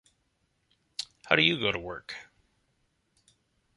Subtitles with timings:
[1.27, 2.15] How do you go to work?